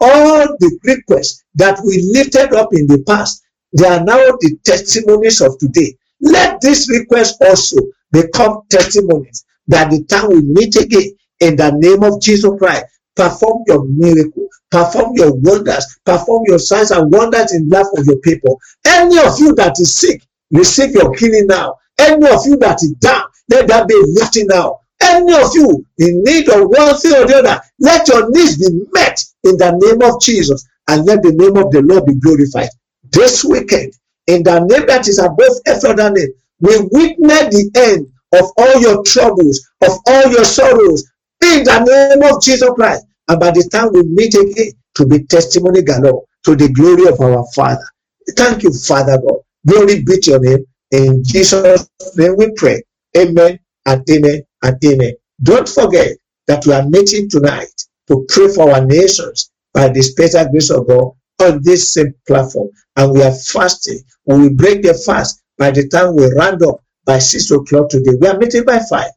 All 0.00 0.46
the 0.58 0.78
requests 0.84 1.44
that 1.54 1.78
we 1.84 2.10
lifted 2.12 2.54
up 2.54 2.70
in 2.72 2.86
the 2.86 3.02
past, 3.06 3.42
they 3.76 3.86
are 3.86 4.02
now 4.02 4.16
the 4.16 4.58
testimonies 4.64 5.40
of 5.40 5.58
today. 5.58 5.94
Let 6.20 6.60
this 6.60 6.88
request 6.90 7.36
also 7.42 7.76
become 8.12 8.62
testimonies 8.70 9.44
that 9.68 9.90
the 9.90 10.04
time 10.04 10.28
we 10.28 10.42
meet 10.42 10.76
again 10.76 11.16
in 11.40 11.56
the 11.56 11.70
name 11.72 12.02
of 12.02 12.20
Jesus 12.20 12.50
Christ. 12.58 12.86
Perform 13.16 13.64
your 13.66 13.84
miracle, 13.86 14.48
perform 14.70 15.12
your 15.14 15.34
wonders, 15.34 15.98
perform 16.06 16.44
your 16.46 16.58
signs 16.58 16.90
and 16.90 17.12
wonders 17.12 17.52
in 17.52 17.68
life 17.68 17.86
of 17.96 18.06
your 18.06 18.18
people. 18.18 18.58
Any 18.86 19.18
of 19.18 19.38
you 19.38 19.54
that 19.56 19.78
is 19.80 19.94
sick, 19.94 20.22
receive 20.50 20.92
your 20.92 21.14
healing 21.16 21.46
now. 21.46 21.76
Any 21.98 22.26
of 22.30 22.46
you 22.46 22.56
that 22.58 22.82
is 22.82 22.92
down, 22.92 23.24
let 23.50 23.68
that 23.68 23.88
be 23.88 24.00
lifting 24.06 24.46
now. 24.46 24.80
Any 25.02 25.34
of 25.34 25.50
you 25.54 25.84
in 25.98 26.22
need 26.24 26.48
of 26.48 26.68
one 26.68 26.96
thing 26.96 27.14
or 27.14 27.26
the 27.26 27.38
other, 27.38 27.60
let 27.78 28.08
your 28.08 28.30
needs 28.30 28.58
be 28.58 28.80
met 28.92 29.22
in 29.44 29.56
the 29.58 29.72
name 29.72 30.02
of 30.10 30.20
Jesus 30.22 30.66
and 30.88 31.06
let 31.06 31.22
the 31.22 31.32
name 31.32 31.56
of 31.56 31.72
the 31.72 31.82
Lord 31.82 32.06
be 32.06 32.16
glorified. 32.16 32.70
This 33.12 33.44
weekend, 33.44 33.92
in 34.26 34.42
the 34.44 34.60
name 34.60 34.86
that 34.86 35.08
is 35.08 35.18
above 35.18 35.54
every 35.66 35.90
other 35.90 36.12
name, 36.12 36.28
we 36.60 36.78
witness 36.92 37.54
the 37.54 37.70
end 37.76 38.06
of 38.34 38.50
all 38.56 38.80
your 38.80 39.02
troubles, 39.04 39.60
of 39.82 39.92
all 40.06 40.30
your 40.30 40.44
sorrows, 40.44 41.04
in 41.42 41.64
the 41.64 41.80
name 41.84 42.32
of 42.32 42.42
Jesus 42.42 42.70
Christ. 42.74 43.06
And 43.28 43.40
by 43.40 43.50
the 43.52 43.68
time 43.72 43.90
we 43.92 44.02
meet 44.04 44.34
again, 44.34 44.72
to 44.96 45.06
be 45.06 45.24
testimony 45.24 45.82
galore 45.82 46.24
to 46.44 46.56
the 46.56 46.68
glory 46.70 47.08
of 47.08 47.20
our 47.20 47.44
Father. 47.54 47.86
Thank 48.36 48.64
you, 48.64 48.72
Father 48.72 49.18
God. 49.18 49.38
Glory 49.66 50.02
be 50.04 50.18
to 50.20 50.32
your 50.32 50.40
name. 50.40 50.66
In 50.92 51.24
Jesus' 51.24 51.88
name 52.16 52.36
we 52.38 52.52
pray. 52.56 52.82
Amen 53.16 53.58
and 53.86 54.10
amen 54.10 54.42
and 54.62 54.84
amen. 54.84 55.12
Don't 55.42 55.68
forget 55.68 56.16
that 56.48 56.66
we 56.66 56.72
are 56.74 56.88
meeting 56.88 57.30
tonight 57.30 57.68
to 58.10 58.26
pray 58.28 58.48
for 58.52 58.72
our 58.72 58.84
nations 58.84 59.50
by 59.72 59.88
the 59.88 60.02
special 60.02 60.50
grace 60.50 60.70
of 60.70 60.86
God 60.86 61.12
on 61.40 61.60
this 61.62 61.92
same 61.92 62.14
platform. 62.26 62.68
And 62.96 63.12
we 63.12 63.22
are 63.22 63.32
fasting. 63.32 64.00
We 64.26 64.38
will 64.38 64.54
break 64.54 64.82
the 64.82 64.94
fast 64.94 65.42
by 65.58 65.70
the 65.70 65.88
time 65.88 66.16
we 66.16 66.26
round 66.32 66.62
up 66.64 66.82
by 67.04 67.18
6 67.18 67.50
o'clock 67.52 67.88
today. 67.88 68.12
We 68.20 68.28
are 68.28 68.38
meeting 68.38 68.64
by 68.64 68.80
5. 68.80 69.10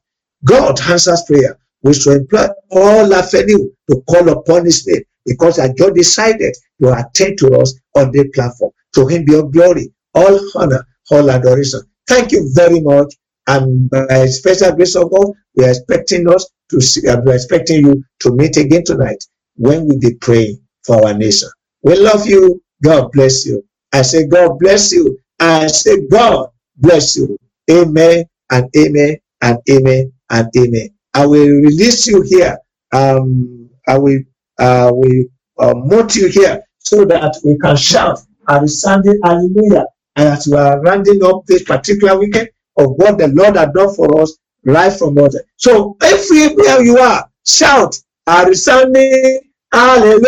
God 0.45 0.79
answers 0.89 1.23
prayer. 1.27 1.57
We 1.81 1.93
should 1.93 2.17
employ 2.21 2.47
all 2.71 3.13
avenue 3.13 3.69
to 3.89 4.01
call 4.09 4.29
upon 4.29 4.65
his 4.65 4.87
name 4.87 5.03
because 5.25 5.59
I 5.59 5.73
just 5.73 5.95
decided 5.95 6.55
to 6.81 6.93
attend 6.93 7.37
to 7.39 7.59
us 7.59 7.75
on 7.95 8.11
the 8.11 8.29
platform. 8.33 8.71
To 8.95 9.07
him 9.07 9.25
be 9.25 9.35
all 9.35 9.43
glory, 9.49 9.93
all 10.13 10.39
honor, 10.55 10.85
all 11.11 11.29
adoration. 11.29 11.81
Thank 12.07 12.31
you 12.31 12.49
very 12.53 12.79
much. 12.81 13.15
And 13.47 13.89
by 13.89 14.25
special 14.27 14.73
grace 14.75 14.95
of 14.95 15.11
God, 15.11 15.33
we 15.55 15.65
are 15.65 15.69
expecting 15.69 16.29
us 16.29 16.49
to 16.73 16.81
see, 16.81 17.07
uh, 17.09 17.21
we 17.25 17.33
are 17.33 17.35
expecting 17.35 17.85
you 17.87 18.05
to 18.21 18.33
meet 18.33 18.57
again 18.57 18.83
tonight 18.85 19.23
when 19.57 19.87
we 19.87 19.97
be 19.99 20.15
praying 20.15 20.59
for 20.85 21.05
our 21.07 21.15
nation. 21.15 21.49
We 21.83 21.97
love 21.97 22.27
you. 22.27 22.61
God 22.83 23.11
bless 23.13 23.47
you. 23.47 23.65
I 23.93 24.03
say, 24.03 24.27
God 24.27 24.59
bless 24.59 24.93
you 24.93 25.09
I 25.39 25.67
say, 25.67 26.07
God 26.07 26.49
bless 26.77 27.17
you. 27.17 27.37
Amen 27.71 28.25
and 28.51 28.69
amen 28.77 29.17
and 29.43 29.59
amen 29.71 30.13
and 30.31 30.49
amen. 30.57 30.89
I 31.15 31.27
will 31.27 31.47
release 31.47 32.07
you 32.07 32.23
here. 32.23 32.59
Um, 32.93 33.69
I 33.87 33.99
will, 33.99 34.21
uh, 34.59 34.91
will 34.93 35.25
uh, 35.59 35.75
mute 35.75 36.17
you 36.17 36.29
here 36.29 36.63
so 36.79 37.05
that 37.05 37.37
we 37.45 37.59
can 37.59 37.77
shout 37.77 38.19
a 38.49 38.61
resounding 38.61 39.19
hallelujah 39.23 39.87
And 40.15 40.29
as 40.29 40.47
we 40.47 40.55
are 40.57 40.81
rounding 40.81 41.23
up 41.25 41.45
this 41.47 41.63
particular 41.65 42.19
weekend 42.19 42.49
of 42.77 42.87
what 42.97 43.19
the 43.19 43.29
Lord 43.29 43.57
has 43.57 43.69
done 43.75 43.93
for 43.95 44.21
us 44.21 44.37
right 44.65 44.91
from 44.93 45.17
us. 45.17 45.35
So 45.57 45.97
everywhere 46.01 46.81
you 46.81 46.97
are, 46.97 47.29
shout 47.45 47.95
a 48.27 48.45
resounding 48.45 49.39
hallelujah. 49.71 50.23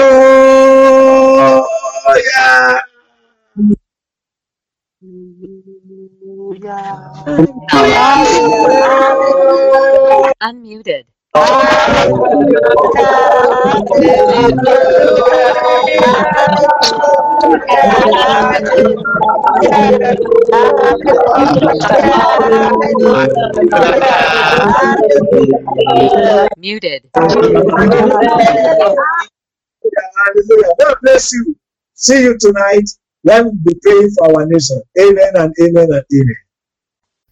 Unmuted. 10.41 11.06
Muted. 26.58 27.04
God 30.80 30.95
bless 31.02 31.34
you. 31.34 31.56
See 31.95 32.21
you 32.24 32.38
tonight 32.39 32.89
when 33.24 33.45
we 33.45 33.52
be 33.74 33.80
praying 33.84 34.12
for 34.17 34.39
our 34.39 34.45
nation. 34.45 34.82
Amen 35.00 35.32
and 35.36 35.54
amen 35.62 35.91
and 35.91 36.06
amen. 36.13 36.44